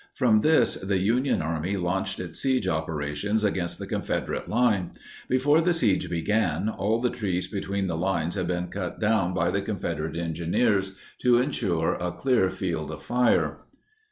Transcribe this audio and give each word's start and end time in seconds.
From 0.15 0.39
this, 0.39 0.77
the 0.77 0.97
Union 0.97 1.43
Army 1.43 1.77
launched 1.77 2.19
its 2.19 2.39
siege 2.39 2.67
operations 2.67 3.43
against 3.43 3.77
the 3.77 3.85
Confederate 3.85 4.49
line. 4.49 4.93
Before 5.29 5.61
the 5.61 5.75
siege 5.75 6.09
began, 6.09 6.69
all 6.69 6.99
the 6.99 7.11
trees 7.11 7.45
between 7.45 7.85
the 7.85 7.95
lines 7.95 8.33
had 8.33 8.47
been 8.47 8.69
cut 8.69 8.99
down 8.99 9.35
by 9.35 9.51
the 9.51 9.61
Confederate 9.61 10.17
engineers 10.17 10.93
to 11.19 11.37
insure 11.37 11.93
a 12.01 12.11
clear 12.11 12.49
field 12.49 12.89
of 12.89 13.03
fire. 13.03 13.59